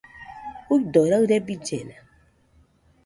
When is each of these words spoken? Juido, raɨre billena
Juido, 0.67 1.01
raɨre 1.11 1.37
billena 1.47 1.97